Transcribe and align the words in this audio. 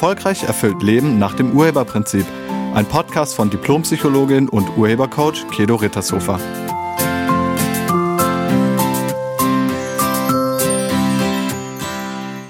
Erfolgreich 0.00 0.44
erfüllt 0.44 0.82
Leben 0.82 1.18
nach 1.18 1.34
dem 1.34 1.52
Urheberprinzip. 1.52 2.24
Ein 2.72 2.86
Podcast 2.86 3.34
von 3.34 3.50
Diplompsychologin 3.50 4.48
und 4.48 4.78
Urhebercoach 4.78 5.46
Kedo 5.50 5.74
Rittershofer. 5.74 6.40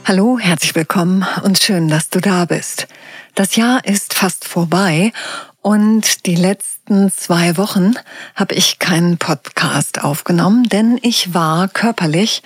Hallo, 0.04 0.38
herzlich 0.38 0.76
willkommen 0.76 1.26
und 1.42 1.58
schön, 1.58 1.88
dass 1.88 2.08
du 2.08 2.20
da 2.20 2.44
bist. 2.44 2.86
Das 3.34 3.56
Jahr 3.56 3.84
ist 3.84 4.14
fast 4.14 4.44
vorbei 4.44 5.12
und 5.60 6.26
die 6.26 6.36
letzten 6.36 7.10
zwei 7.10 7.56
Wochen 7.56 7.94
habe 8.36 8.54
ich 8.54 8.78
keinen 8.78 9.18
Podcast 9.18 10.04
aufgenommen, 10.04 10.68
denn 10.68 11.00
ich 11.02 11.34
war 11.34 11.66
körperlich 11.66 12.44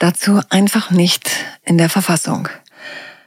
dazu 0.00 0.40
einfach 0.50 0.90
nicht 0.90 1.30
in 1.62 1.78
der 1.78 1.88
Verfassung. 1.88 2.48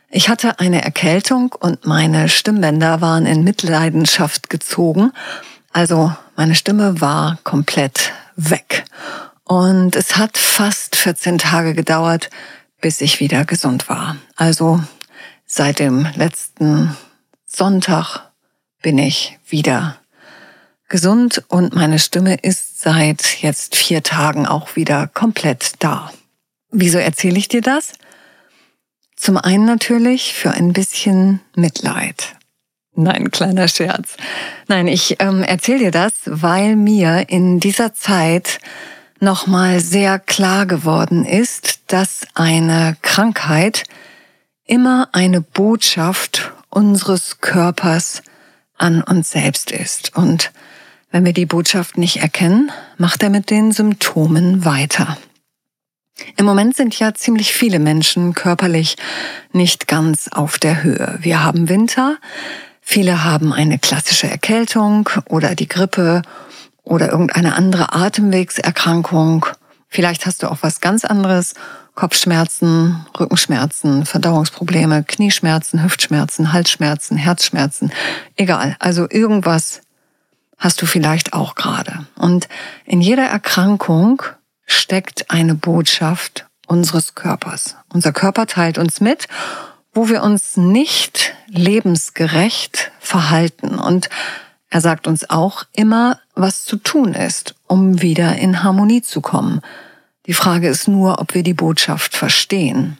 Ich 0.09 0.30
hatte 0.30 0.59
eine 0.59 0.84
Erkältung 0.84 1.54
und 1.59 1.86
meine 1.86 2.30
Stimmbänder 2.30 3.02
waren 3.02 3.26
in 3.26 3.44
Mitleidenschaft 3.44 4.50
gezogen. 4.50 5.12
Also 5.73 6.14
meine 6.36 6.55
Stimme 6.55 7.02
war 7.02 7.38
komplett 7.44 8.14
weg. 8.36 8.86
Und 9.44 9.95
es 9.95 10.18
hat 10.18 10.38
fast 10.38 10.95
14 10.95 11.38
Tage 11.38 11.73
gedauert, 11.73 12.30
bis 12.81 13.02
ich 13.02 13.20
wieder 13.20 13.45
gesund 13.45 13.90
war. 13.90 14.16
Also 14.36 14.81
seit 15.45 15.80
dem 15.80 16.08
letzten 16.16 16.95
Sonntag 17.45 18.31
bin 18.81 18.98
ich 18.98 19.38
wieder 19.48 19.98
gesund 20.88 21.44
und 21.48 21.76
meine 21.76 22.00
Stimme 22.00 22.36
ist 22.36 22.80
seit 22.81 23.42
jetzt 23.42 23.76
vier 23.76 24.03
Tagen 24.03 24.45
auch 24.45 24.76
wieder 24.76 25.08
komplett 25.08 25.73
da. 25.80 26.12
Wieso 26.72 26.97
erzähle 26.97 27.38
ich 27.38 27.47
dir 27.47 27.62
das? 27.62 27.94
Zum 29.16 29.38
einen 29.38 29.66
natürlich 29.66 30.33
für 30.33 30.52
ein 30.52 30.73
bisschen 30.73 31.41
Mitleid. 31.55 32.35
Nein, 32.95 33.31
kleiner 33.31 33.67
Scherz. 33.67 34.16
Nein, 34.67 34.88
ich 34.88 35.17
ähm, 35.19 35.44
erzähle 35.44 35.80
dir 35.80 35.91
das, 35.91 36.13
weil 36.25 36.75
mir 36.75 37.25
in 37.27 37.59
dieser 37.59 37.94
Zeit 37.94 38.59
nochmal 39.19 39.80
sehr 39.80 40.19
klar 40.19 40.66
geworden 40.66 41.25
ist, 41.25 41.80
dass 41.88 42.22
eine 42.33 42.95
Krankheit 43.02 43.83
immer 44.66 45.09
eine 45.11 45.41
Botschaft 45.41 46.53
unseres 46.69 47.39
Körpers 47.41 48.22
an 48.77 49.02
uns 49.02 49.31
selbst 49.31 49.72
ist. 49.72 50.16
Und 50.16 50.52
wenn 51.11 51.25
wir 51.25 51.33
die 51.33 51.45
Botschaft 51.45 51.97
nicht 51.97 52.17
erkennen, 52.17 52.72
macht 52.97 53.23
er 53.23 53.29
mit 53.29 53.50
den 53.50 53.72
Symptomen 53.72 54.66
weiter. 54.66 55.17
Im 56.38 56.45
Moment 56.45 56.75
sind 56.75 56.97
ja 56.97 57.13
ziemlich 57.13 57.53
viele 57.53 57.80
Menschen 57.80 58.33
körperlich 58.33 58.95
nicht 59.52 59.88
ganz 59.88 60.30
auf 60.30 60.59
der 60.59 60.83
Höhe. 60.83 61.17
Wir 61.22 61.44
haben 61.44 61.69
Winter, 61.69 62.17
viele 62.81 63.23
haben 63.23 63.53
eine 63.53 63.80
klassische 63.80 64.30
Erkältung 64.30 65.09
oder 65.27 65.55
die 65.55 65.67
Grippe 65.67 66.22
oder 66.83 67.11
irgendeine 67.11 67.55
andere 67.55 67.94
Atemwegserkrankung. 67.94 69.45
Vielleicht 69.89 70.25
hast 70.25 70.44
du 70.44 70.52
auch 70.52 70.59
was 70.61 70.81
ganz 70.81 71.03
anderes. 71.05 71.53
Kopfschmerzen, 71.95 73.05
Rückenschmerzen, 73.17 74.05
Verdauungsprobleme, 74.05 75.05
Knieschmerzen, 75.05 75.81
Hüftschmerzen, 75.81 76.52
Halsschmerzen, 76.52 77.16
Herzschmerzen. 77.16 77.91
Egal. 78.35 78.75
Also 78.79 79.07
irgendwas 79.09 79.81
hast 80.57 80.81
du 80.81 80.85
vielleicht 80.85 81.33
auch 81.33 81.55
gerade. 81.55 82.05
Und 82.16 82.50
in 82.85 83.00
jeder 83.00 83.25
Erkrankung 83.25 84.22
steckt 84.66 85.31
eine 85.31 85.55
Botschaft 85.55 86.47
unseres 86.67 87.16
Körpers. 87.16 87.75
Unser 87.94 88.11
Körper 88.11 88.47
teilt 88.47 88.77
uns 88.77 89.02
mit, 89.02 89.27
wo 89.94 90.09
wir 90.09 90.23
uns 90.23 90.57
nicht 90.57 91.34
lebensgerecht 91.47 92.91
verhalten. 93.00 93.79
Und 93.79 94.09
er 94.69 94.81
sagt 94.81 95.07
uns 95.07 95.29
auch 95.29 95.63
immer, 95.73 96.19
was 96.34 96.66
zu 96.66 96.78
tun 96.78 97.13
ist, 97.13 97.56
um 97.67 98.01
wieder 98.01 98.35
in 98.35 98.63
Harmonie 98.63 99.01
zu 99.01 99.22
kommen. 99.22 99.62
Die 100.25 100.34
Frage 100.34 100.67
ist 100.67 100.88
nur, 100.88 101.19
ob 101.19 101.34
wir 101.34 101.44
die 101.44 101.53
Botschaft 101.53 102.16
verstehen. 102.16 102.97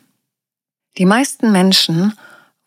Die 0.98 1.06
meisten 1.06 1.52
Menschen 1.52 2.14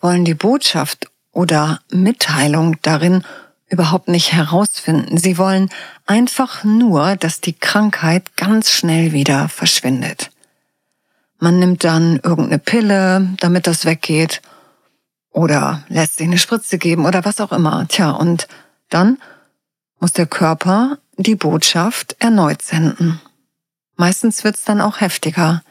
wollen 0.01 0.25
die 0.25 0.35
Botschaft 0.35 1.11
oder 1.33 1.81
Mitteilung 1.91 2.77
darin 2.83 3.25
überhaupt 3.69 4.09
nicht 4.09 4.33
herausfinden. 4.33 5.19
Sie 5.19 5.39
wollen 5.39 5.69
einfach 6.07 6.65
nur, 6.65 7.17
dass 7.17 7.41
die 7.41 7.53
Krankheit 7.53 8.37
ganz 8.37 8.71
schnell 8.71 9.13
wieder 9.13 9.49
verschwindet. 9.49 10.31
Man 11.39 11.59
nimmt 11.59 11.85
dann 11.85 12.19
irgendeine 12.23 12.59
Pille, 12.59 13.29
damit 13.41 13.67
das 13.67 13.85
weggeht, 13.85 14.43
oder 15.31 15.85
lässt 15.89 16.17
sich 16.17 16.27
eine 16.27 16.39
Spritze 16.39 16.79
geben 16.79 17.07
oder 17.07 17.25
was 17.25 17.41
auch 17.41 17.53
immer. 17.53 17.87
Tja, 17.87 18.11
und 18.11 18.49
dann 18.89 19.19
muss 20.01 20.13
der 20.13 20.27
Körper 20.27 20.99
die 21.17 21.37
Botschaft 21.37 22.17
erneut 22.19 22.63
senden. 22.63 23.21
Meistens 23.97 24.43
wird's 24.43 24.65
dann 24.65 24.81
auch 24.81 25.01
heftiger. 25.01 25.63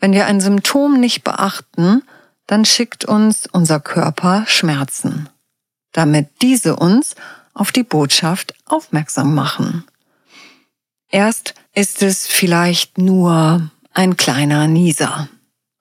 Wenn 0.00 0.12
wir 0.12 0.26
ein 0.26 0.40
Symptom 0.40 0.98
nicht 0.98 1.22
beachten, 1.22 2.02
dann 2.46 2.64
schickt 2.64 3.04
uns 3.04 3.46
unser 3.46 3.80
Körper 3.80 4.44
Schmerzen 4.46 5.28
damit 5.94 6.28
diese 6.42 6.76
uns 6.76 7.14
auf 7.54 7.72
die 7.72 7.84
Botschaft 7.84 8.54
aufmerksam 8.66 9.34
machen. 9.34 9.84
Erst 11.10 11.54
ist 11.72 12.02
es 12.02 12.26
vielleicht 12.26 12.98
nur 12.98 13.70
ein 13.94 14.16
kleiner 14.18 14.66
Nieser 14.66 15.28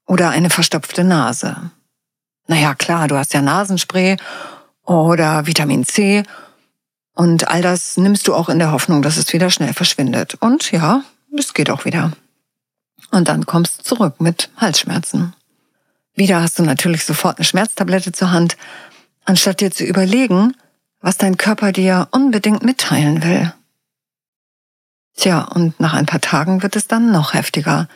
oder 0.06 0.30
eine 0.30 0.50
verstopfte 0.50 1.04
Nase. 1.04 1.72
Naja, 2.48 2.76
klar, 2.76 3.08
du 3.08 3.18
hast 3.18 3.34
ja 3.34 3.42
Nasenspray 3.42 4.18
oder 4.84 5.46
Vitamin 5.48 5.86
C 5.86 6.24
und 7.16 7.48
all 7.48 7.62
das 7.62 7.98
nimmst 7.98 8.28
du 8.28 8.36
auch 8.36 8.50
in 8.50 8.60
der 8.60 8.72
Hoffnung, 8.72 9.02
dass 9.02 9.18
es 9.18 9.34
wieder 9.34 9.50
schnell 9.50 9.74
verschwindet. 9.74 10.36
Und 10.36 10.72
ja, 10.72 11.04
es 11.38 11.54
geht 11.54 11.70
auch 11.70 11.86
wieder. 11.86 12.12
Und 13.12 13.28
dann 13.28 13.46
kommst 13.46 13.80
du 13.80 13.84
zurück 13.84 14.20
mit 14.20 14.50
Halsschmerzen. 14.58 15.34
Wieder 16.16 16.42
hast 16.42 16.60
du 16.60 16.64
natürlich 16.64 17.06
sofort 17.06 17.38
eine 17.38 17.46
Schmerztablette 17.46 18.12
zur 18.12 18.32
Hand, 18.32 18.58
anstatt 19.26 19.62
dir 19.62 19.72
zu 19.72 19.84
überlegen, 19.84 20.56
was 21.00 21.18
dein 21.18 21.38
Körper 21.38 21.72
dir 21.72 22.08
unbedingt 22.12 22.64
mitteilen 22.64 23.24
will. 23.24 23.54
Tja, 25.16 25.44
und 25.44 25.80
nach 25.80 25.94
ein 25.94 26.06
paar 26.06 26.22
Tagen 26.22 26.64
wird 26.64 26.76
es 26.76 26.88
dann 26.88 27.12
noch 27.12 27.34
heftiger. 27.34 27.88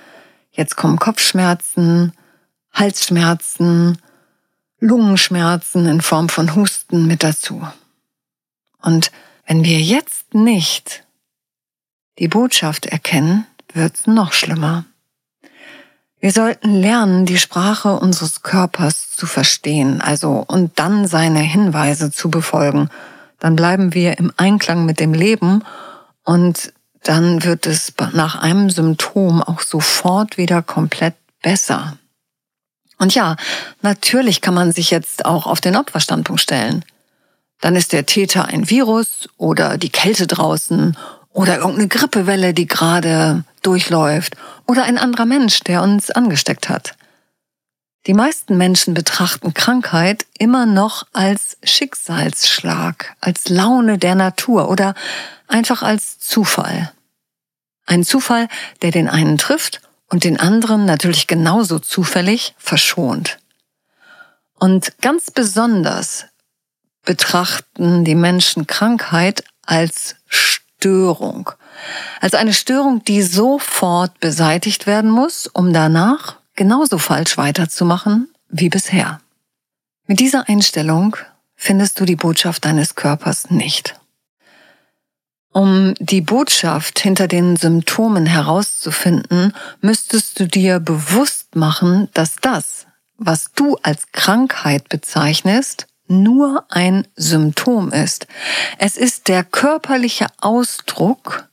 Jetzt 0.51 0.75
kommen 0.75 0.99
Kopfschmerzen, 0.99 2.13
Halsschmerzen, 2.73 3.97
Lungenschmerzen 4.79 5.87
in 5.87 6.01
Form 6.01 6.29
von 6.29 6.55
Husten 6.55 7.07
mit 7.07 7.23
dazu. 7.23 7.67
Und 8.81 9.11
wenn 9.45 9.63
wir 9.63 9.79
jetzt 9.79 10.33
nicht 10.33 11.03
die 12.19 12.27
Botschaft 12.27 12.85
erkennen, 12.85 13.47
wird's 13.73 14.05
noch 14.05 14.33
schlimmer. 14.33 14.85
Wir 16.19 16.31
sollten 16.31 16.81
lernen, 16.81 17.25
die 17.25 17.37
Sprache 17.37 17.93
unseres 17.99 18.41
Körpers 18.41 19.06
zu 19.17 19.25
verstehen, 19.25 20.01
also 20.01 20.45
und 20.47 20.79
dann 20.79 21.07
seine 21.07 21.39
Hinweise 21.39 22.11
zu 22.11 22.29
befolgen. 22.29 22.89
Dann 23.39 23.55
bleiben 23.55 23.93
wir 23.93 24.17
im 24.17 24.31
Einklang 24.37 24.85
mit 24.85 24.99
dem 24.99 25.13
Leben 25.13 25.63
und 26.23 26.73
dann 27.03 27.43
wird 27.43 27.65
es 27.65 27.93
nach 28.13 28.41
einem 28.41 28.69
Symptom 28.69 29.41
auch 29.41 29.61
sofort 29.61 30.37
wieder 30.37 30.61
komplett 30.61 31.15
besser. 31.41 31.97
Und 32.97 33.13
ja, 33.15 33.35
natürlich 33.81 34.41
kann 34.41 34.53
man 34.53 34.71
sich 34.71 34.91
jetzt 34.91 35.25
auch 35.25 35.45
auf 35.45 35.61
den 35.61 35.75
Opferstandpunkt 35.75 36.41
stellen. 36.41 36.83
Dann 37.61 37.75
ist 37.75 37.93
der 37.93 38.05
Täter 38.05 38.45
ein 38.45 38.69
Virus 38.69 39.29
oder 39.37 39.77
die 39.77 39.89
Kälte 39.89 40.27
draußen 40.27 40.97
oder 41.31 41.57
irgendeine 41.57 41.87
Grippewelle, 41.87 42.53
die 42.53 42.67
gerade 42.67 43.43
durchläuft 43.61 44.35
oder 44.65 44.83
ein 44.83 44.97
anderer 44.97 45.25
Mensch, 45.25 45.61
der 45.61 45.83
uns 45.83 46.11
angesteckt 46.11 46.69
hat. 46.69 46.96
Die 48.07 48.13
meisten 48.13 48.55
Menschen 48.55 48.93
betrachten 48.93 49.53
Krankheit 49.53 50.25
immer 50.37 50.65
noch 50.65 51.05
als 51.11 51.57
Schicksalsschlag, 51.61 53.17
als 53.19 53.49
Laune 53.49 53.97
der 53.97 54.15
Natur 54.15 54.69
oder 54.69 54.95
einfach 55.49 55.83
als 55.83 56.17
Zufall. 56.17 56.93
Ein 57.85 58.05
Zufall, 58.05 58.47
der 58.81 58.91
den 58.91 59.09
einen 59.09 59.37
trifft 59.37 59.81
und 60.07 60.23
den 60.23 60.39
anderen 60.39 60.85
natürlich 60.85 61.27
genauso 61.27 61.79
zufällig 61.79 62.55
verschont. 62.57 63.39
Und 64.57 65.01
ganz 65.01 65.29
besonders 65.29 66.27
betrachten 67.03 68.05
die 68.05 68.15
Menschen 68.15 68.67
Krankheit 68.67 69.43
als 69.65 70.15
Störung. 70.27 71.51
Also 72.21 72.37
eine 72.37 72.53
Störung, 72.53 73.03
die 73.03 73.21
sofort 73.21 74.17
beseitigt 74.21 74.87
werden 74.87 75.11
muss, 75.11 75.47
um 75.47 75.73
danach 75.73 76.36
genauso 76.57 76.97
falsch 76.97 77.37
weiterzumachen 77.37 78.27
wie 78.49 78.67
bisher. 78.67 79.21
Mit 80.07 80.19
dieser 80.19 80.49
Einstellung 80.49 81.15
findest 81.55 81.99
du 81.99 82.05
die 82.05 82.17
Botschaft 82.17 82.65
deines 82.65 82.95
Körpers 82.95 83.49
nicht. 83.49 83.97
Um 85.53 85.93
die 85.99 86.21
Botschaft 86.21 86.99
hinter 86.99 87.27
den 87.27 87.55
Symptomen 87.55 88.25
herauszufinden, 88.25 89.53
müsstest 89.81 90.39
du 90.39 90.47
dir 90.47 90.79
bewusst 90.79 91.55
machen, 91.55 92.09
dass 92.13 92.35
das, 92.35 92.85
was 93.17 93.51
du 93.55 93.77
als 93.81 94.11
Krankheit 94.11 94.89
bezeichnest, 94.89 95.87
nur 96.07 96.65
ein 96.69 97.07
Symptom 97.15 97.91
ist. 97.91 98.27
Es 98.77 98.97
ist 98.97 99.27
der 99.27 99.43
körperliche 99.43 100.27
Ausdruck 100.39 101.49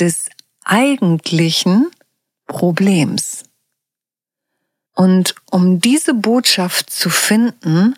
des 0.00 0.26
eigentlichen 0.64 1.90
Problems. 2.46 3.44
Und 4.94 5.34
um 5.50 5.80
diese 5.80 6.14
Botschaft 6.14 6.90
zu 6.90 7.10
finden, 7.10 7.96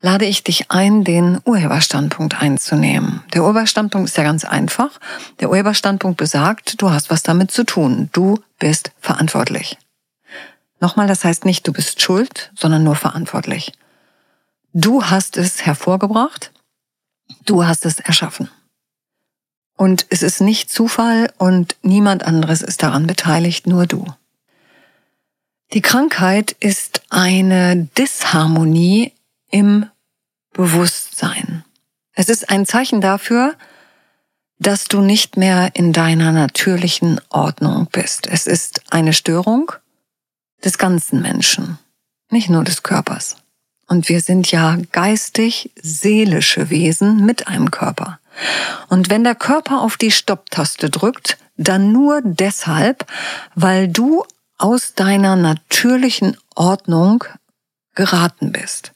lade 0.00 0.26
ich 0.26 0.44
dich 0.44 0.70
ein, 0.70 1.02
den 1.04 1.40
Urheberstandpunkt 1.44 2.40
einzunehmen. 2.42 3.22
Der 3.32 3.42
Urheberstandpunkt 3.42 4.10
ist 4.10 4.16
ja 4.16 4.24
ganz 4.24 4.44
einfach. 4.44 5.00
Der 5.40 5.48
Urheberstandpunkt 5.48 6.18
besagt, 6.18 6.82
du 6.82 6.90
hast 6.90 7.10
was 7.10 7.22
damit 7.22 7.50
zu 7.50 7.64
tun. 7.64 8.10
Du 8.12 8.38
bist 8.58 8.92
verantwortlich. 9.00 9.78
Nochmal, 10.80 11.06
das 11.06 11.24
heißt 11.24 11.46
nicht, 11.46 11.66
du 11.66 11.72
bist 11.72 12.02
schuld, 12.02 12.52
sondern 12.54 12.84
nur 12.84 12.96
verantwortlich. 12.96 13.72
Du 14.74 15.04
hast 15.04 15.36
es 15.36 15.64
hervorgebracht, 15.64 16.52
du 17.46 17.64
hast 17.64 17.86
es 17.86 18.00
erschaffen. 18.00 18.50
Und 19.76 20.04
es 20.10 20.22
ist 20.22 20.40
nicht 20.40 20.70
Zufall 20.70 21.32
und 21.38 21.76
niemand 21.82 22.24
anderes 22.24 22.60
ist 22.60 22.82
daran 22.82 23.06
beteiligt, 23.06 23.66
nur 23.66 23.86
du. 23.86 24.06
Die 25.74 25.82
Krankheit 25.82 26.52
ist 26.60 27.02
eine 27.10 27.88
Disharmonie 27.98 29.12
im 29.50 29.86
Bewusstsein. 30.52 31.64
Es 32.12 32.28
ist 32.28 32.48
ein 32.48 32.64
Zeichen 32.64 33.00
dafür, 33.00 33.56
dass 34.60 34.84
du 34.84 35.00
nicht 35.00 35.36
mehr 35.36 35.72
in 35.74 35.92
deiner 35.92 36.30
natürlichen 36.30 37.20
Ordnung 37.28 37.88
bist. 37.90 38.28
Es 38.28 38.46
ist 38.46 38.82
eine 38.90 39.12
Störung 39.12 39.72
des 40.64 40.78
ganzen 40.78 41.20
Menschen, 41.20 41.80
nicht 42.30 42.48
nur 42.48 42.62
des 42.62 42.84
Körpers. 42.84 43.38
Und 43.88 44.08
wir 44.08 44.20
sind 44.20 44.52
ja 44.52 44.78
geistig 44.92 45.72
seelische 45.82 46.70
Wesen 46.70 47.26
mit 47.26 47.48
einem 47.48 47.72
Körper. 47.72 48.20
Und 48.90 49.10
wenn 49.10 49.24
der 49.24 49.34
Körper 49.34 49.80
auf 49.80 49.96
die 49.96 50.12
Stopptaste 50.12 50.88
drückt, 50.88 51.36
dann 51.56 51.90
nur 51.90 52.20
deshalb, 52.22 53.06
weil 53.56 53.88
du 53.88 54.24
aus 54.64 54.94
deiner 54.94 55.36
natürlichen 55.36 56.38
Ordnung 56.54 57.24
geraten 57.94 58.50
bist. 58.50 58.92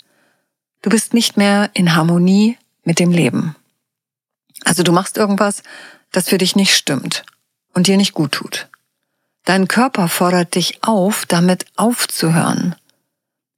Du 0.81 0.89
bist 0.89 1.13
nicht 1.13 1.37
mehr 1.37 1.69
in 1.75 1.95
Harmonie 1.95 2.57
mit 2.85 2.99
dem 2.99 3.11
Leben. 3.11 3.55
Also 4.65 4.83
du 4.83 4.93
machst 4.93 5.19
irgendwas, 5.19 5.63
das 6.11 6.31
für 6.31 6.39
dich 6.39 6.57
nicht 6.57 6.75
stimmt 6.75 7.27
und 7.75 7.87
dir 7.87 7.99
nicht 7.99 8.15
gut 8.15 8.33
tut. 8.33 8.69
Dein 9.45 9.69
Körper 9.69 10.09
fordert 10.09 10.55
dich 10.55 10.83
auf, 10.85 11.27
damit 11.27 11.67
aufzuhören. 11.77 12.75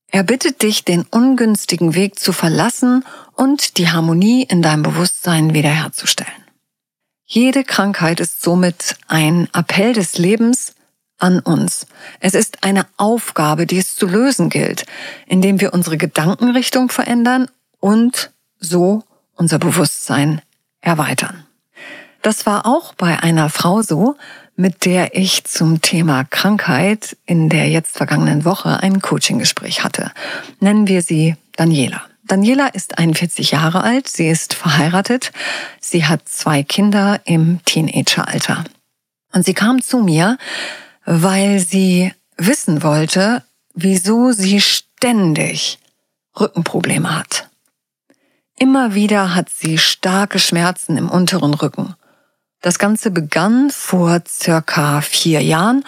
Er 0.09 0.25
bittet 0.25 0.63
dich, 0.63 0.85
den 0.85 1.07
ungünstigen 1.13 1.95
Weg 1.95 2.19
zu 2.19 2.33
verlassen 2.33 3.05
und 3.35 3.79
die 3.79 3.89
Harmonie 3.89 4.43
in 4.43 4.63
deinem 4.63 4.83
Bewusstsein 4.83 5.55
wiederherzustellen. 5.55 6.45
Jede 7.25 7.63
Krankheit 7.63 8.19
ist 8.19 8.43
somit 8.43 8.97
ein 9.07 9.49
Appell 9.53 9.93
des 9.93 10.19
Lebens 10.19 10.75
an 11.21 11.41
uns. 11.41 11.87
Es 12.19 12.35
ist 12.35 12.65
eine 12.65 12.87
Aufgabe, 12.97 13.67
die 13.67 13.79
es 13.79 13.97
zu 13.97 14.07
lösen 14.07 14.51
gilt, 14.51 14.87
indem 15.27 15.61
wir 15.61 15.73
unsere 15.73 15.97
Gedankenrichtung 15.97 16.91
verändern 16.91 17.49
und 17.79 18.31
so 18.59 19.05
unser 19.37 19.59
Bewusstsein 19.59 20.43
erweitern. 20.81 21.47
Das 22.23 22.45
war 22.45 22.67
auch 22.67 22.95
bei 22.95 23.23
einer 23.23 23.49
Frau 23.49 23.81
so, 23.83 24.17
mit 24.57 24.85
der 24.85 25.17
ich 25.17 25.45
zum 25.45 25.81
Thema 25.81 26.25
Krankheit 26.25 27.17
in 27.25 27.49
der 27.49 27.69
jetzt 27.71 27.97
vergangenen 27.97 28.45
Woche 28.45 28.83
ein 28.83 29.01
Coaching-Gespräch 29.01 29.83
hatte. 29.83 30.13
Nennen 30.61 30.87
wir 30.87 31.01
sie 31.01 31.37
Daniela. 31.57 32.03
Daniela 32.25 32.69
ist 32.69 32.99
41 32.99 33.53
Jahre 33.53 33.83
alt, 33.83 34.07
sie 34.07 34.29
ist 34.29 34.55
verheiratet, 34.55 35.33
sie 35.81 36.05
hat 36.05 36.29
zwei 36.29 36.63
Kinder 36.63 37.21
im 37.25 37.65
Teenageralter. 37.65 38.65
Und 39.33 39.45
sie 39.45 39.55
kam 39.55 39.81
zu 39.83 39.99
mir, 39.99 40.37
weil 41.13 41.59
sie 41.59 42.13
wissen 42.37 42.85
wollte, 42.85 43.43
wieso 43.75 44.31
sie 44.31 44.61
ständig 44.61 45.81
Rückenprobleme 46.39 47.19
hat. 47.19 47.49
Immer 48.57 48.95
wieder 48.95 49.35
hat 49.35 49.51
sie 49.51 49.77
starke 49.79 50.39
Schmerzen 50.39 50.97
im 50.97 51.11
unteren 51.11 51.55
Rücken. 51.55 51.97
Das 52.61 52.79
Ganze 52.79 53.11
begann 53.11 53.71
vor 53.71 54.23
circa 54.29 55.01
vier 55.01 55.43
Jahren 55.43 55.85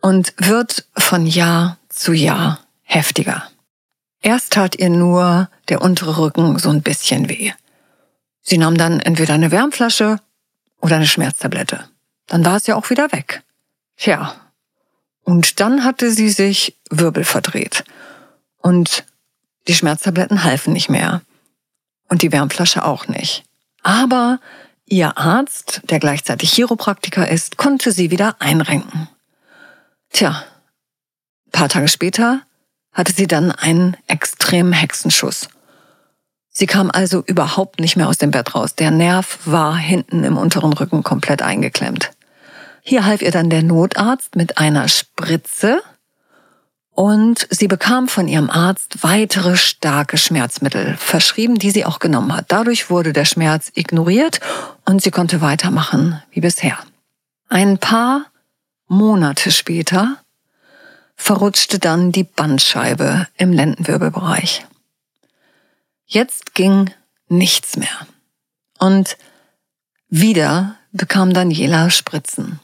und 0.00 0.34
wird 0.38 0.86
von 0.96 1.26
Jahr 1.26 1.78
zu 1.88 2.12
Jahr 2.12 2.60
heftiger. 2.82 3.42
Erst 4.20 4.52
tat 4.52 4.76
ihr 4.78 4.90
nur 4.90 5.48
der 5.68 5.82
untere 5.82 6.16
Rücken 6.16 6.58
so 6.60 6.70
ein 6.70 6.82
bisschen 6.82 7.28
weh. 7.28 7.52
Sie 8.42 8.58
nahm 8.58 8.76
dann 8.76 9.00
entweder 9.00 9.34
eine 9.34 9.50
Wärmflasche 9.50 10.20
oder 10.80 10.96
eine 10.96 11.08
Schmerztablette. 11.08 11.88
Dann 12.28 12.44
war 12.44 12.56
es 12.56 12.68
ja 12.68 12.76
auch 12.76 12.90
wieder 12.90 13.10
weg. 13.10 13.42
Tja. 13.98 14.34
Und 15.24 15.60
dann 15.60 15.84
hatte 15.84 16.10
sie 16.10 16.30
sich 16.30 16.78
Wirbel 16.90 17.24
verdreht. 17.24 17.84
Und 18.56 19.04
die 19.66 19.74
Schmerztabletten 19.74 20.44
halfen 20.44 20.72
nicht 20.72 20.88
mehr. 20.88 21.20
Und 22.08 22.22
die 22.22 22.32
Wärmflasche 22.32 22.84
auch 22.84 23.08
nicht. 23.08 23.44
Aber 23.82 24.40
Ihr 24.90 25.18
Arzt, 25.18 25.82
der 25.90 25.98
gleichzeitig 25.98 26.50
Chiropraktiker 26.50 27.28
ist, 27.28 27.58
konnte 27.58 27.92
sie 27.92 28.10
wieder 28.10 28.36
einrenken. 28.38 29.08
Tja, 30.10 30.42
paar 31.52 31.68
Tage 31.68 31.88
später 31.88 32.40
hatte 32.92 33.12
sie 33.12 33.26
dann 33.26 33.52
einen 33.52 33.98
extremen 34.06 34.72
Hexenschuss. 34.72 35.48
Sie 36.48 36.66
kam 36.66 36.90
also 36.90 37.22
überhaupt 37.26 37.80
nicht 37.80 37.96
mehr 37.96 38.08
aus 38.08 38.16
dem 38.16 38.30
Bett 38.30 38.54
raus. 38.54 38.74
Der 38.74 38.90
Nerv 38.90 39.38
war 39.44 39.76
hinten 39.76 40.24
im 40.24 40.38
unteren 40.38 40.72
Rücken 40.72 41.02
komplett 41.02 41.42
eingeklemmt. 41.42 42.10
Hier 42.88 43.04
half 43.04 43.20
ihr 43.20 43.32
dann 43.32 43.50
der 43.50 43.62
Notarzt 43.62 44.34
mit 44.34 44.56
einer 44.56 44.88
Spritze 44.88 45.82
und 46.90 47.46
sie 47.50 47.68
bekam 47.68 48.08
von 48.08 48.28
ihrem 48.28 48.48
Arzt 48.48 49.02
weitere 49.02 49.58
starke 49.58 50.16
Schmerzmittel 50.16 50.96
verschrieben, 50.96 51.56
die 51.56 51.70
sie 51.70 51.84
auch 51.84 51.98
genommen 51.98 52.34
hat. 52.34 52.46
Dadurch 52.48 52.88
wurde 52.88 53.12
der 53.12 53.26
Schmerz 53.26 53.70
ignoriert 53.74 54.40
und 54.86 55.02
sie 55.02 55.10
konnte 55.10 55.42
weitermachen 55.42 56.22
wie 56.30 56.40
bisher. 56.40 56.78
Ein 57.50 57.76
paar 57.76 58.24
Monate 58.86 59.50
später 59.50 60.16
verrutschte 61.14 61.78
dann 61.78 62.10
die 62.10 62.24
Bandscheibe 62.24 63.26
im 63.36 63.52
Lendenwirbelbereich. 63.52 64.64
Jetzt 66.06 66.54
ging 66.54 66.90
nichts 67.28 67.76
mehr. 67.76 68.06
Und 68.78 69.18
wieder 70.08 70.76
bekam 70.92 71.34
Daniela 71.34 71.90
Spritzen. 71.90 72.60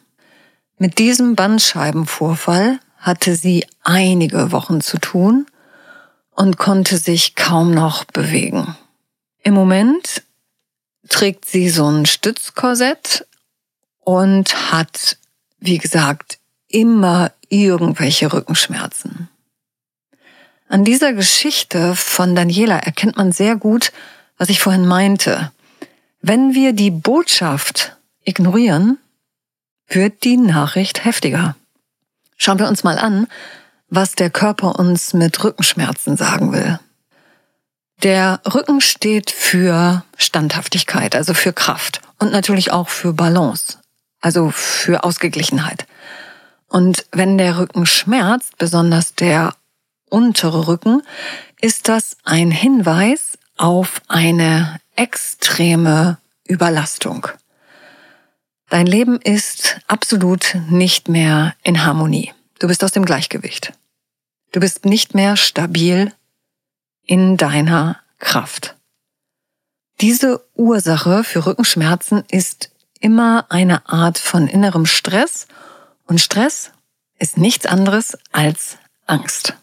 Mit 0.78 0.98
diesem 0.98 1.36
Bandscheibenvorfall 1.36 2.80
hatte 2.98 3.36
sie 3.36 3.66
einige 3.82 4.50
Wochen 4.50 4.80
zu 4.80 4.98
tun 4.98 5.46
und 6.30 6.56
konnte 6.56 6.98
sich 6.98 7.36
kaum 7.36 7.70
noch 7.72 8.04
bewegen. 8.04 8.76
Im 9.42 9.54
Moment 9.54 10.22
trägt 11.08 11.44
sie 11.44 11.68
so 11.68 11.86
ein 11.86 12.06
Stützkorsett 12.06 13.26
und 14.00 14.72
hat, 14.72 15.18
wie 15.58 15.78
gesagt, 15.78 16.38
immer 16.68 17.30
irgendwelche 17.48 18.32
Rückenschmerzen. 18.32 19.28
An 20.68 20.84
dieser 20.84 21.12
Geschichte 21.12 21.94
von 21.94 22.34
Daniela 22.34 22.78
erkennt 22.78 23.16
man 23.16 23.32
sehr 23.32 23.54
gut, 23.54 23.92
was 24.38 24.48
ich 24.48 24.60
vorhin 24.60 24.86
meinte. 24.86 25.52
Wenn 26.20 26.54
wir 26.54 26.72
die 26.72 26.90
Botschaft 26.90 27.96
ignorieren, 28.24 28.98
wird 29.88 30.24
die 30.24 30.36
Nachricht 30.36 31.04
heftiger. 31.04 31.56
Schauen 32.36 32.58
wir 32.58 32.68
uns 32.68 32.84
mal 32.84 32.98
an, 32.98 33.26
was 33.88 34.14
der 34.14 34.30
Körper 34.30 34.78
uns 34.78 35.14
mit 35.14 35.42
Rückenschmerzen 35.42 36.16
sagen 36.16 36.52
will. 36.52 36.78
Der 38.02 38.40
Rücken 38.52 38.80
steht 38.80 39.30
für 39.30 40.04
Standhaftigkeit, 40.18 41.14
also 41.14 41.32
für 41.32 41.52
Kraft 41.52 42.00
und 42.18 42.32
natürlich 42.32 42.72
auch 42.72 42.88
für 42.88 43.12
Balance, 43.12 43.78
also 44.20 44.50
für 44.50 45.04
Ausgeglichenheit. 45.04 45.86
Und 46.68 47.06
wenn 47.12 47.38
der 47.38 47.58
Rücken 47.58 47.86
schmerzt, 47.86 48.58
besonders 48.58 49.14
der 49.14 49.54
untere 50.10 50.66
Rücken, 50.66 51.02
ist 51.60 51.88
das 51.88 52.16
ein 52.24 52.50
Hinweis 52.50 53.38
auf 53.56 54.02
eine 54.08 54.80
extreme 54.96 56.18
Überlastung. 56.46 57.28
Dein 58.74 58.86
Leben 58.88 59.20
ist 59.20 59.78
absolut 59.86 60.56
nicht 60.68 61.08
mehr 61.08 61.54
in 61.62 61.84
Harmonie. 61.84 62.32
Du 62.58 62.66
bist 62.66 62.82
aus 62.82 62.90
dem 62.90 63.04
Gleichgewicht. 63.04 63.72
Du 64.50 64.58
bist 64.58 64.84
nicht 64.84 65.14
mehr 65.14 65.36
stabil 65.36 66.12
in 67.06 67.36
deiner 67.36 68.00
Kraft. 68.18 68.74
Diese 70.00 70.44
Ursache 70.56 71.22
für 71.22 71.46
Rückenschmerzen 71.46 72.24
ist 72.28 72.72
immer 72.98 73.46
eine 73.48 73.88
Art 73.88 74.18
von 74.18 74.48
innerem 74.48 74.86
Stress 74.86 75.46
und 76.06 76.20
Stress 76.20 76.72
ist 77.20 77.38
nichts 77.38 77.66
anderes 77.66 78.18
als 78.32 78.78
Angst. 79.06 79.54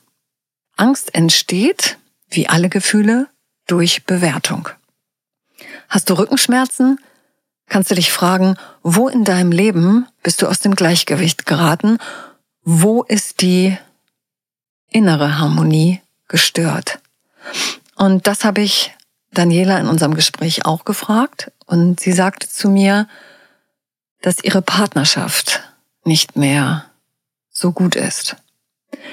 Angst 0.78 1.14
entsteht, 1.14 1.98
wie 2.30 2.48
alle 2.48 2.70
Gefühle, 2.70 3.28
durch 3.68 4.06
Bewertung. 4.06 4.70
Hast 5.90 6.10
du 6.10 6.14
Rückenschmerzen? 6.14 6.98
Kannst 7.72 7.90
du 7.90 7.96
dich 7.96 8.12
fragen, 8.12 8.58
wo 8.84 9.08
in 9.08 9.24
deinem 9.24 9.54
Leben 9.54 10.06
bist 10.24 10.42
du 10.42 10.48
aus 10.48 10.60
dem 10.60 10.76
Gleichgewicht 10.76 11.46
geraten? 11.46 12.00
Wo 12.64 13.04
ist 13.04 13.40
die 13.40 13.78
innere 14.90 15.40
Harmonie 15.40 16.02
gestört? 16.28 17.00
Und 17.96 18.28
das 18.28 18.44
habe 18.44 18.60
ich 18.60 18.94
Daniela 19.32 19.80
in 19.80 19.88
unserem 19.88 20.16
Gespräch 20.16 20.66
auch 20.66 20.84
gefragt 20.84 21.54
und 21.66 22.02
sie 22.02 22.12
sagte 22.12 22.50
zu 22.50 22.68
mir, 22.68 23.08
dass 24.22 24.44
ihre 24.44 24.62
Partnerschaft 24.62 25.64
nicht 26.04 26.36
mehr 26.36 26.88
so 27.52 27.72
gut 27.72 27.96
ist. 27.96 28.36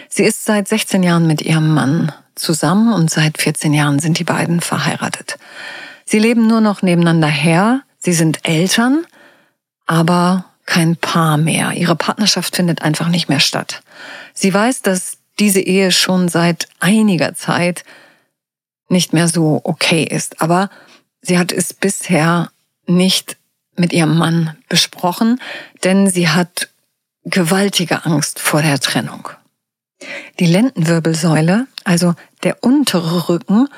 Sie 0.09 0.25
ist 0.25 0.45
seit 0.45 0.67
16 0.67 1.05
Jahren 1.05 1.29
mit 1.29 1.43
ihrem 1.43 1.73
Mann 1.73 2.11
zusammen 2.35 2.93
und 2.93 3.09
seit 3.09 3.39
14 3.39 3.73
Jahren 3.73 4.01
sind 4.01 4.19
die 4.19 4.25
beiden 4.25 4.61
verheiratet. 4.61 5.39
Sie 6.05 6.19
leben 6.19 6.49
nur 6.49 6.61
noch 6.61 6.83
nebeneinander 6.83 7.29
her, 7.29 7.83
sie 7.99 8.13
sind 8.13 8.47
Eltern, 8.47 9.07
aber 9.87 10.45
kein 10.67 10.97
Paar 10.97 11.39
mehr. 11.39 11.73
Ihre 11.73 11.97
Partnerschaft 11.97 12.57
findet 12.57 12.83
einfach 12.83 13.09
nicht 13.09 13.29
mehr 13.29 13.41
statt. 13.41 13.83
Sie 14.35 14.53
weiß, 14.53 14.83
dass 14.83 15.19
diese 15.39 15.61
Ehe 15.61 15.93
schon 15.93 16.29
seit 16.29 16.69
einiger 16.79 17.35
Zeit 17.35 17.85
nicht 18.89 19.13
mehr 19.13 19.29
so 19.29 19.61
okay 19.65 20.03
ist, 20.03 20.41
aber 20.43 20.71
sie 21.23 21.39
hat 21.39 21.53
es 21.53 21.73
bisher 21.73 22.51
nicht 22.87 23.37
mit 23.77 23.93
ihrem 23.93 24.17
Mann 24.17 24.57
besprochen, 24.69 25.41
denn 25.85 26.09
sie 26.09 26.29
hat 26.29 26.69
gewaltige 27.25 28.05
Angst 28.05 28.41
vor 28.41 28.63
der 28.63 28.79
Trennung. 28.79 29.29
Die 30.39 30.47
Lendenwirbelsäule, 30.47 31.67
also 31.85 32.15
der 32.43 32.63
untere 32.63 33.29
Rücken, 33.29 33.69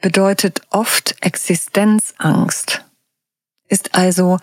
bedeutet 0.00 0.62
oft 0.70 1.16
Existenzangst, 1.20 2.84
ist 3.68 3.94
also 3.94 4.38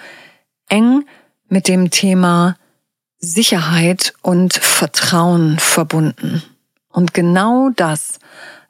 eng 0.69 1.05
mit 1.47 1.67
dem 1.67 1.91
Thema 1.91 2.57
Sicherheit 3.19 4.13
und 4.21 4.53
Vertrauen 4.53 5.59
verbunden. 5.59 6.43
Und 6.89 7.13
genau 7.13 7.69
das 7.75 8.19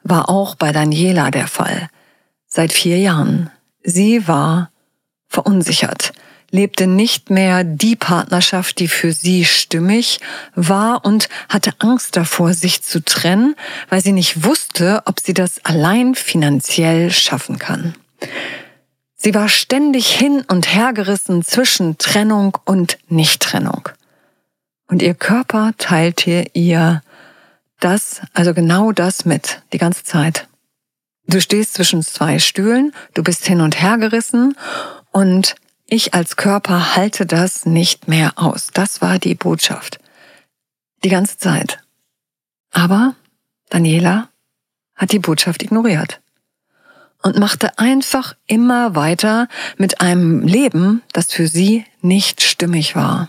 war 0.02 0.28
auch 0.28 0.54
bei 0.54 0.72
Daniela 0.72 1.30
der 1.30 1.48
Fall. 1.48 1.88
Seit 2.46 2.72
vier 2.72 2.98
Jahren. 2.98 3.50
Sie 3.82 4.28
war 4.28 4.70
verunsichert 5.28 6.12
lebte 6.52 6.86
nicht 6.86 7.30
mehr 7.30 7.64
die 7.64 7.96
Partnerschaft, 7.96 8.78
die 8.78 8.86
für 8.86 9.12
sie 9.12 9.44
stimmig 9.44 10.20
war 10.54 11.04
und 11.04 11.28
hatte 11.48 11.72
Angst 11.78 12.14
davor, 12.16 12.52
sich 12.52 12.82
zu 12.82 13.02
trennen, 13.02 13.56
weil 13.88 14.02
sie 14.02 14.12
nicht 14.12 14.44
wusste, 14.44 15.02
ob 15.06 15.18
sie 15.18 15.34
das 15.34 15.64
allein 15.64 16.14
finanziell 16.14 17.10
schaffen 17.10 17.58
kann. 17.58 17.94
Sie 19.24 19.34
war 19.34 19.48
ständig 19.48 20.08
hin 20.08 20.44
und 20.48 20.74
her 20.74 20.92
gerissen 20.92 21.44
zwischen 21.44 21.96
Trennung 21.96 22.58
und 22.64 22.98
Nichttrennung. 23.06 23.88
Und 24.88 25.00
ihr 25.00 25.14
Körper 25.14 25.74
teilte 25.78 26.46
ihr 26.54 27.02
das, 27.78 28.20
also 28.32 28.52
genau 28.52 28.90
das 28.90 29.24
mit, 29.24 29.62
die 29.72 29.78
ganze 29.78 30.02
Zeit. 30.02 30.48
Du 31.28 31.40
stehst 31.40 31.74
zwischen 31.74 32.02
zwei 32.02 32.40
Stühlen, 32.40 32.92
du 33.14 33.22
bist 33.22 33.46
hin 33.46 33.60
und 33.60 33.80
her 33.80 33.96
gerissen 33.96 34.56
und 35.12 35.54
ich 35.86 36.14
als 36.14 36.34
Körper 36.34 36.96
halte 36.96 37.24
das 37.24 37.64
nicht 37.64 38.08
mehr 38.08 38.32
aus. 38.34 38.70
Das 38.74 39.02
war 39.02 39.20
die 39.20 39.36
Botschaft. 39.36 40.00
Die 41.04 41.10
ganze 41.10 41.38
Zeit. 41.38 41.78
Aber 42.72 43.14
Daniela 43.68 44.30
hat 44.96 45.12
die 45.12 45.20
Botschaft 45.20 45.62
ignoriert 45.62 46.21
und 47.22 47.38
machte 47.38 47.78
einfach 47.78 48.34
immer 48.46 48.94
weiter 48.94 49.48
mit 49.78 50.00
einem 50.00 50.42
Leben, 50.42 51.02
das 51.12 51.32
für 51.32 51.46
sie 51.46 51.84
nicht 52.00 52.42
stimmig 52.42 52.96
war. 52.96 53.28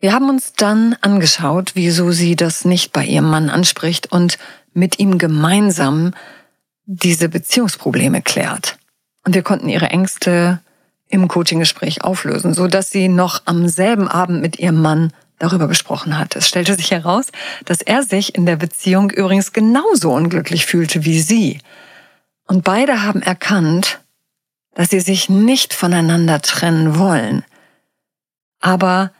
Wir 0.00 0.12
haben 0.12 0.28
uns 0.28 0.54
dann 0.54 0.96
angeschaut, 1.02 1.72
wieso 1.74 2.10
sie 2.10 2.34
das 2.34 2.64
nicht 2.64 2.92
bei 2.92 3.04
ihrem 3.04 3.28
Mann 3.28 3.50
anspricht 3.50 4.10
und 4.10 4.38
mit 4.72 4.98
ihm 4.98 5.18
gemeinsam 5.18 6.12
diese 6.86 7.28
Beziehungsprobleme 7.28 8.22
klärt. 8.22 8.78
Und 9.24 9.34
wir 9.34 9.42
konnten 9.42 9.68
ihre 9.68 9.90
Ängste 9.90 10.60
im 11.08 11.28
Coaching-Gespräch 11.28 12.02
auflösen, 12.02 12.54
so 12.54 12.66
dass 12.66 12.90
sie 12.90 13.08
noch 13.08 13.42
am 13.44 13.68
selben 13.68 14.08
Abend 14.08 14.40
mit 14.40 14.58
ihrem 14.58 14.80
Mann 14.80 15.12
darüber 15.38 15.68
gesprochen 15.68 16.18
hat. 16.18 16.36
Es 16.36 16.48
stellte 16.48 16.74
sich 16.74 16.90
heraus, 16.90 17.26
dass 17.64 17.80
er 17.80 18.02
sich 18.02 18.34
in 18.34 18.46
der 18.46 18.56
Beziehung 18.56 19.10
übrigens 19.10 19.52
genauso 19.52 20.12
unglücklich 20.12 20.66
fühlte 20.66 21.04
wie 21.04 21.20
sie. 21.20 21.58
Und 22.50 22.64
beide 22.64 23.04
haben 23.04 23.22
erkannt, 23.22 24.00
dass 24.74 24.90
sie 24.90 24.98
sich 24.98 25.28
nicht 25.28 25.72
voneinander 25.72 26.42
trennen 26.42 26.98
wollen. 26.98 27.44
Aber 28.58 29.12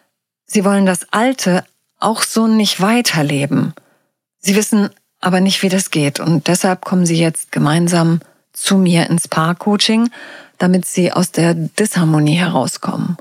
sie 0.46 0.64
wollen 0.64 0.84
das 0.84 1.12
Alte 1.12 1.64
auch 2.00 2.24
so 2.24 2.48
nicht 2.48 2.80
weiterleben. 2.80 3.72
Sie 4.40 4.56
wissen 4.56 4.90
aber 5.20 5.40
nicht, 5.40 5.62
wie 5.62 5.68
das 5.68 5.92
geht. 5.92 6.18
Und 6.18 6.48
deshalb 6.48 6.84
kommen 6.84 7.06
sie 7.06 7.20
jetzt 7.20 7.52
gemeinsam 7.52 8.18
zu 8.52 8.76
mir 8.76 9.08
ins 9.08 9.28
Paar-Coaching, 9.28 10.10
damit 10.58 10.86
sie 10.86 11.12
aus 11.12 11.30
der 11.30 11.54
Disharmonie 11.54 12.34
herauskommen. 12.34 13.16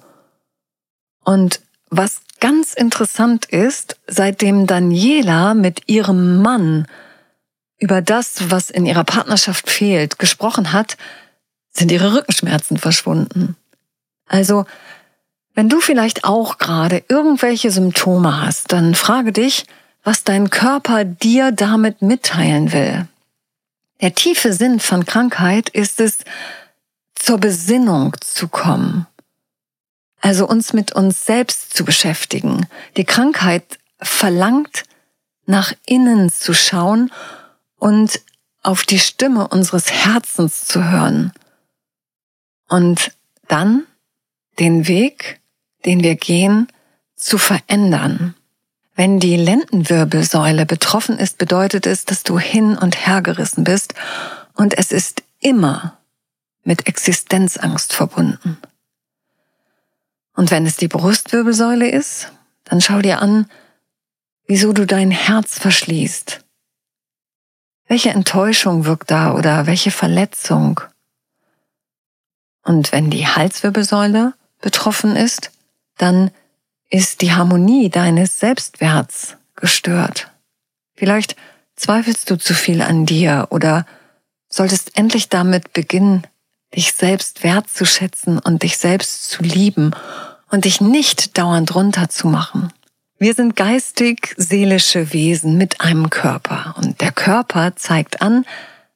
Und 1.24 1.62
was 1.92 2.22
ganz 2.40 2.74
interessant 2.74 3.46
ist, 3.46 4.00
seitdem 4.08 4.66
Daniela 4.66 5.54
mit 5.54 5.88
ihrem 5.88 6.42
Mann 6.42 6.88
über 7.80 8.02
das, 8.02 8.52
was 8.52 8.70
in 8.70 8.86
ihrer 8.86 9.06
Partnerschaft 9.06 9.70
fehlt, 9.70 10.20
gesprochen 10.20 10.74
hat, 10.74 10.98
sind 11.72 11.92
ihre 11.92 12.14
Rückenschmerzen 12.14 12.78
verschwunden. 12.78 13.56
Also, 14.28 14.66
wenn 15.56 15.70
du 15.70 15.80
vielleicht 15.80 16.26
auch 16.26 16.58
gerade 16.58 17.04
irgendwelche 17.08 17.72
Symptome 17.72 18.46
hast, 18.46 18.72
dann 18.72 18.96
frage 18.96 19.32
dich, 19.32 19.66
was 20.04 20.24
dein 20.24 20.50
Körper 20.50 21.06
dir 21.06 21.52
damit 21.52 22.02
mitteilen 22.02 22.72
will. 22.72 23.08
Der 24.02 24.14
tiefe 24.14 24.54
Sinn 24.54 24.80
von 24.80 25.06
Krankheit 25.06 25.70
ist 25.70 26.00
es, 26.00 26.20
zur 27.16 27.38
Besinnung 27.38 28.16
zu 28.22 28.48
kommen. 28.48 29.06
Also 30.22 30.48
uns 30.48 30.74
mit 30.74 30.94
uns 30.94 31.26
selbst 31.26 31.76
zu 31.76 31.84
beschäftigen. 31.84 32.68
Die 32.98 33.04
Krankheit 33.04 33.78
verlangt, 34.00 34.84
nach 35.46 35.74
innen 35.86 36.32
zu 36.32 36.54
schauen 36.54 37.12
und 37.80 38.22
auf 38.62 38.84
die 38.84 39.00
Stimme 39.00 39.48
unseres 39.48 39.92
Herzens 39.92 40.66
zu 40.66 40.92
hören. 40.92 41.32
Und 42.68 43.12
dann 43.48 43.86
den 44.60 44.88
Weg, 44.88 45.40
den 45.86 46.04
wir 46.04 46.16
gehen, 46.16 46.68
zu 47.16 47.38
verändern. 47.38 48.36
Wenn 48.96 49.20
die 49.20 49.38
Lendenwirbelsäule 49.38 50.66
betroffen 50.66 51.18
ist, 51.18 51.38
bedeutet 51.38 51.88
es, 51.88 52.06
dass 52.06 52.24
du 52.24 52.38
hin 52.38 52.78
und 52.78 53.08
her 53.08 53.22
gerissen 53.22 53.64
bist 53.64 53.94
und 54.56 54.78
es 54.78 54.92
ist 54.92 55.24
immer 55.40 55.98
mit 56.64 56.88
Existenzangst 56.88 57.94
verbunden. 57.94 58.58
Und 60.36 60.52
wenn 60.52 60.66
es 60.66 60.76
die 60.76 60.88
Brustwirbelsäule 60.88 61.90
ist, 61.90 62.32
dann 62.66 62.82
schau 62.82 63.02
dir 63.02 63.22
an, 63.22 63.50
wieso 64.48 64.74
du 64.74 64.86
dein 64.86 65.12
Herz 65.12 65.60
verschließt. 65.60 66.44
Welche 67.90 68.12
Enttäuschung 68.12 68.86
wirkt 68.86 69.10
da 69.10 69.34
oder 69.34 69.66
welche 69.66 69.90
Verletzung? 69.90 70.80
Und 72.64 72.92
wenn 72.92 73.10
die 73.10 73.26
Halswirbelsäule 73.26 74.36
betroffen 74.62 75.16
ist, 75.16 75.50
dann 75.98 76.30
ist 76.92 77.22
die 77.22 77.34
Harmonie 77.34 77.90
deines 77.90 78.40
Selbstwerts 78.40 79.38
gestört. 79.56 80.32
Vielleicht 80.96 81.36
zweifelst 81.76 82.30
du 82.30 82.38
zu 82.38 82.54
viel 82.54 82.84
an 82.84 83.08
dir 83.08 83.48
oder 83.50 83.88
solltest 84.50 84.96
endlich 84.96 85.30
damit 85.30 85.74
beginnen, 85.74 86.28
dich 86.76 86.94
selbst 86.94 87.44
wertzuschätzen 87.44 88.38
und 88.38 88.62
dich 88.62 88.78
selbst 88.78 89.32
zu 89.32 89.42
lieben 89.42 89.96
und 90.52 90.66
dich 90.66 90.80
nicht 90.80 91.40
dauernd 91.40 91.74
runterzumachen. 91.74 92.72
Wir 93.22 93.34
sind 93.34 93.58
geistig 93.58 94.34
seelische 94.38 95.12
Wesen 95.12 95.58
mit 95.58 95.82
einem 95.82 96.10
Körper 96.10 96.74
und 96.78 97.02
der 97.02 97.12
Körper 97.12 97.76
zeigt 97.76 98.22
an, 98.22 98.46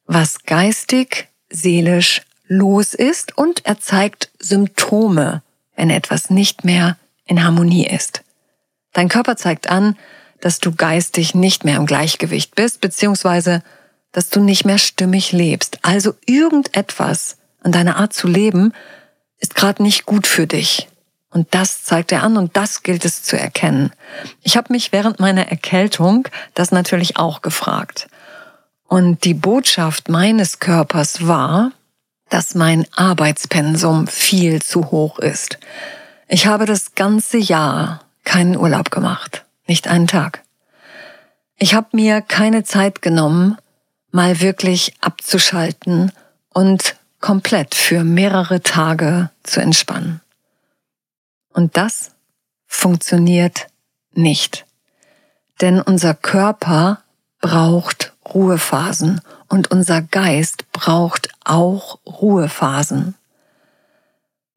was 0.06 0.44
geistig 0.44 1.28
seelisch 1.50 2.22
los 2.46 2.94
ist 2.94 3.36
und 3.36 3.66
er 3.66 3.80
zeigt 3.80 4.30
Symptome, 4.38 5.42
wenn 5.76 5.90
etwas 5.90 6.30
nicht 6.30 6.64
mehr 6.64 6.96
in 7.26 7.44
Harmonie 7.44 7.86
ist. 7.86 8.22
Dein 8.94 9.10
Körper 9.10 9.36
zeigt 9.36 9.68
an, 9.68 9.94
dass 10.40 10.58
du 10.58 10.74
geistig 10.74 11.34
nicht 11.34 11.66
mehr 11.66 11.76
im 11.76 11.84
Gleichgewicht 11.84 12.54
bist, 12.54 12.80
beziehungsweise 12.80 13.62
dass 14.12 14.30
du 14.30 14.40
nicht 14.40 14.64
mehr 14.64 14.78
stimmig 14.78 15.32
lebst. 15.32 15.80
Also 15.82 16.14
irgendetwas 16.24 17.36
und 17.62 17.74
deine 17.74 17.96
Art 17.96 18.14
zu 18.14 18.26
leben 18.26 18.72
ist 19.38 19.54
gerade 19.54 19.82
nicht 19.82 20.06
gut 20.06 20.26
für 20.26 20.46
dich. 20.46 20.88
Und 21.34 21.48
das 21.50 21.82
zeigt 21.82 22.12
er 22.12 22.22
an 22.22 22.36
und 22.36 22.56
das 22.56 22.84
gilt 22.84 23.04
es 23.04 23.24
zu 23.24 23.36
erkennen. 23.36 23.92
Ich 24.42 24.56
habe 24.56 24.72
mich 24.72 24.92
während 24.92 25.18
meiner 25.18 25.48
Erkältung 25.48 26.28
das 26.54 26.70
natürlich 26.70 27.16
auch 27.16 27.42
gefragt. 27.42 28.06
Und 28.86 29.24
die 29.24 29.34
Botschaft 29.34 30.08
meines 30.08 30.60
Körpers 30.60 31.26
war, 31.26 31.72
dass 32.30 32.54
mein 32.54 32.86
Arbeitspensum 32.94 34.06
viel 34.06 34.62
zu 34.62 34.92
hoch 34.92 35.18
ist. 35.18 35.58
Ich 36.28 36.46
habe 36.46 36.66
das 36.66 36.94
ganze 36.94 37.38
Jahr 37.38 38.04
keinen 38.22 38.56
Urlaub 38.56 38.92
gemacht, 38.92 39.44
nicht 39.66 39.88
einen 39.88 40.06
Tag. 40.06 40.44
Ich 41.56 41.74
habe 41.74 41.88
mir 41.92 42.22
keine 42.22 42.62
Zeit 42.62 43.02
genommen, 43.02 43.58
mal 44.12 44.40
wirklich 44.40 44.94
abzuschalten 45.00 46.12
und 46.50 46.94
komplett 47.20 47.74
für 47.74 48.04
mehrere 48.04 48.62
Tage 48.62 49.30
zu 49.42 49.60
entspannen. 49.60 50.20
Und 51.54 51.78
das 51.78 52.10
funktioniert 52.66 53.68
nicht. 54.12 54.66
Denn 55.60 55.80
unser 55.80 56.12
Körper 56.12 57.02
braucht 57.40 58.12
Ruhephasen 58.34 59.20
und 59.48 59.70
unser 59.70 60.02
Geist 60.02 60.70
braucht 60.72 61.30
auch 61.44 62.00
Ruhephasen. 62.06 63.14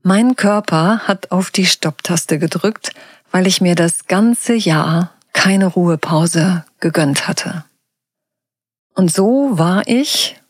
Mein 0.01 0.35
Körper 0.35 1.07
hat 1.07 1.31
auf 1.31 1.51
die 1.51 1.65
Stopptaste 1.65 2.39
gedrückt, 2.39 2.93
weil 3.31 3.45
ich 3.45 3.61
mir 3.61 3.75
das 3.75 4.07
ganze 4.07 4.53
Jahr 4.53 5.11
keine 5.33 5.67
Ruhepause 5.67 6.65
gegönnt 6.79 7.27
hatte. 7.27 7.65
Und 8.95 9.13
so 9.13 9.57
war 9.57 9.87
ich 9.87 10.41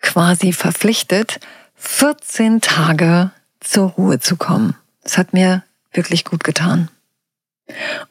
quasi 0.00 0.52
verpflichtet, 0.52 1.38
14 1.76 2.60
Tage 2.60 3.30
zur 3.60 3.90
Ruhe 3.90 4.18
zu 4.18 4.36
kommen. 4.36 4.74
Es 5.02 5.16
hat 5.16 5.32
mir 5.32 5.62
wirklich 5.92 6.24
gut 6.24 6.44
getan. 6.44 6.90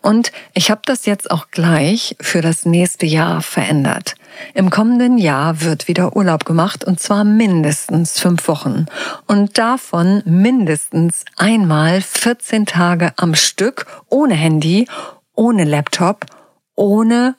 Und 0.01 0.31
ich 0.53 0.69
habe 0.69 0.81
das 0.85 1.05
jetzt 1.05 1.31
auch 1.31 1.49
gleich 1.49 2.15
für 2.21 2.41
das 2.41 2.65
nächste 2.65 3.05
Jahr 3.05 3.41
verändert. 3.41 4.15
Im 4.53 4.69
kommenden 4.69 5.17
Jahr 5.17 5.61
wird 5.61 5.87
wieder 5.87 6.15
Urlaub 6.15 6.45
gemacht 6.45 6.83
und 6.83 6.99
zwar 6.99 7.23
mindestens 7.23 8.19
fünf 8.19 8.47
Wochen 8.47 8.85
und 9.25 9.57
davon 9.57 10.21
mindestens 10.25 11.25
einmal 11.37 12.01
14 12.01 12.67
Tage 12.67 13.13
am 13.17 13.33
Stück 13.33 13.87
ohne 14.09 14.35
Handy, 14.35 14.87
ohne 15.33 15.63
Laptop, 15.63 16.27
ohne 16.75 17.35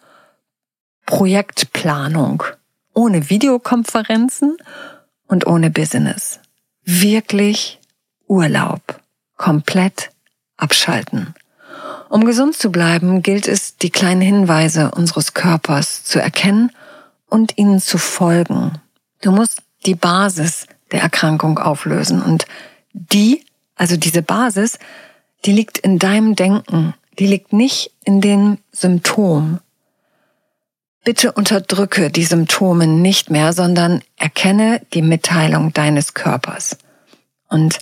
Projektplanung, 1.07 2.43
ohne 2.95 3.31
Videokonferenzen 3.31 4.57
und 5.29 5.47
ohne 5.47 5.71
Business. 5.71 6.41
Wirklich 6.85 7.79
Urlaub. 8.27 9.01
Komplett 9.37 10.11
abschalten. 10.59 11.35
Um 12.11 12.25
gesund 12.25 12.57
zu 12.57 12.71
bleiben, 12.71 13.23
gilt 13.23 13.49
es, 13.49 13.77
die 13.77 13.91
kleinen 13.91 14.21
Hinweise 14.21 14.91
unseres 14.91 15.35
Körpers 15.35 16.05
zu 16.05 16.21
erkennen 16.21 16.71
und 17.29 17.59
ihnen 17.59 17.81
zu 17.81 17.99
folgen. 17.99 18.73
Du 19.21 19.31
musst 19.33 19.63
die 19.87 19.95
Basis 19.95 20.67
der 20.93 21.03
Erkrankung 21.03 21.59
auflösen 21.59 22.23
und 22.23 22.47
die, 22.93 23.45
also 23.77 23.97
diese 23.97 24.23
Basis, 24.23 24.79
die 25.45 25.53
liegt 25.53 25.79
in 25.79 25.99
deinem 25.99 26.35
Denken, 26.35 26.95
die 27.19 27.27
liegt 27.27 27.53
nicht 27.53 27.93
in 28.05 28.21
den 28.21 28.59
Symptomen. 28.73 29.61
Bitte 31.05 31.33
unterdrücke 31.33 32.11
die 32.11 32.25
Symptome 32.25 32.87
nicht 32.87 33.31
mehr, 33.31 33.53
sondern 33.53 34.03
erkenne 34.17 34.83
die 34.95 35.03
Mitteilung 35.03 35.73
deines 35.73 36.15
Körpers. 36.15 36.77
Und 37.49 37.79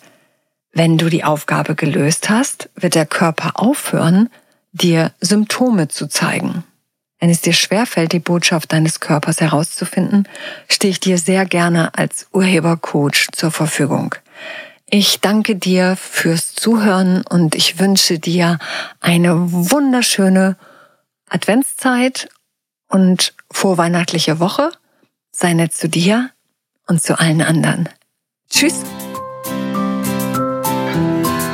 wenn 0.76 0.99
du 0.99 1.09
die 1.09 1.25
Aufgabe 1.25 1.75
gelöst 1.75 2.28
hast, 2.28 2.68
wird 2.75 2.95
der 2.95 3.06
Körper 3.06 3.52
aufhören, 3.54 4.28
dir 4.73 5.11
Symptome 5.23 5.88
zu 5.88 6.06
zeigen. 6.06 6.64
Wenn 7.18 7.30
es 7.30 7.40
dir 7.40 7.54
schwerfällt, 7.54 8.12
die 8.12 8.18
Botschaft 8.18 8.74
deines 8.74 9.00
Körpers 9.00 9.40
herauszufinden, 9.40 10.29
stehe 10.68 10.90
ich 10.90 11.00
dir 11.00 11.16
sehr 11.16 11.46
gerne 11.46 11.96
als 11.96 12.27
Urhebercoach 12.31 13.29
zur 13.33 13.50
Verfügung. 13.50 14.14
Ich 14.90 15.20
danke 15.20 15.57
dir 15.57 15.96
fürs 15.96 16.55
Zuhören 16.55 17.24
und 17.27 17.55
ich 17.55 17.79
wünsche 17.79 18.18
dir 18.18 18.59
eine 19.00 19.50
wunderschöne 19.50 20.57
Adventszeit 21.31 22.29
und 22.88 23.33
vorweihnachtliche 23.50 24.40
Woche. 24.40 24.70
Sei 25.33 25.55
nett 25.55 25.72
zu 25.72 25.88
dir 25.88 26.31
und 26.87 27.03
zu 27.03 27.18
allen 27.18 27.40
anderen. 27.40 27.88
Tschüss. 28.50 28.85